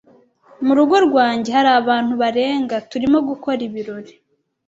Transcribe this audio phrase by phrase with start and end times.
[0.65, 2.75] Mu rugo rwanjye hari abantu barenga.
[2.89, 4.13] Turimo gukora ibirori.